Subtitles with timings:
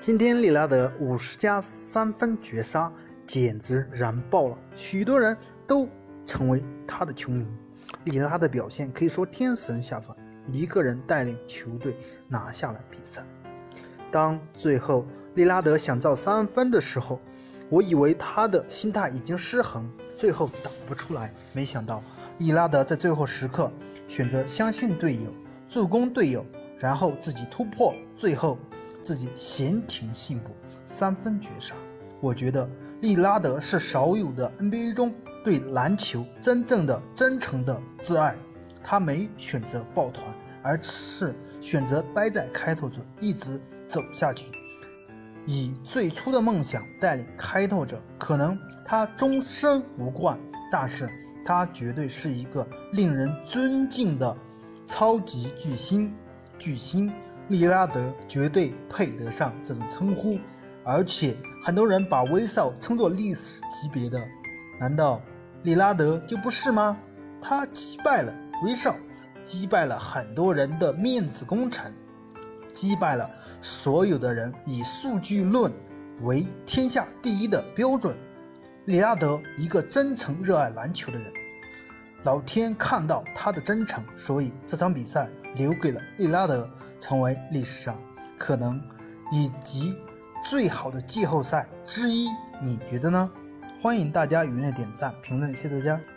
[0.00, 2.92] 今天利拉德五十加三分绝杀，
[3.26, 5.36] 简直燃爆了，许多人
[5.66, 5.88] 都
[6.24, 7.46] 成为他的球迷。
[8.04, 10.16] 利拉德表现可以说天神下凡，
[10.52, 11.96] 一个人带领球队
[12.28, 13.22] 拿下了比赛。
[14.10, 15.04] 当最后
[15.34, 17.20] 利拉德想造三分的时候，
[17.68, 21.34] 我以为他的心态已经失衡，最后打不出来。
[21.52, 22.02] 没想到
[22.38, 23.70] 利拉德在最后时刻
[24.06, 25.34] 选择相信队友，
[25.68, 26.46] 助攻队友，
[26.78, 28.56] 然后自己突破，最后
[29.02, 30.50] 自己闲庭信步，
[30.84, 31.74] 三分绝杀。
[32.20, 32.68] 我觉得
[33.00, 35.14] 利拉德是少有的 NBA 中
[35.44, 38.34] 对篮球真正的、真诚的挚爱。
[38.82, 40.26] 他没选择抱团，
[40.62, 44.46] 而是选择待在开拓者，一直走下去。
[45.46, 50.38] 以最初的梦想带领开拓者，可能他终身无冠，
[50.70, 51.08] 但是
[51.44, 54.36] 他绝对是一个令人尊敬的
[54.86, 56.12] 超级巨星。
[56.58, 57.12] 巨星
[57.48, 60.38] 利拉德绝对配得上这种称呼，
[60.84, 64.20] 而且很多人把威少称作历史级别的，
[64.78, 65.20] 难道
[65.62, 66.98] 利拉德就不是吗？
[67.40, 68.94] 他击败了威少，
[69.44, 71.90] 击败了很多人的面子工程。
[72.74, 73.28] 击败了
[73.60, 75.72] 所有的人，以数据论
[76.20, 78.16] 为天下第一的标准。
[78.84, 81.32] 利拉德一个真诚热爱篮球的人，
[82.24, 87.98] 老天看到他的真诚，所以这场比赛留给了利拉德，成为历史上
[88.36, 88.80] 可能
[89.32, 89.96] 以及
[90.44, 92.28] 最好的季后赛之一。
[92.60, 93.30] 你觉得呢？
[93.80, 96.00] 欢迎大家踊跃点赞评论，谢谢大家。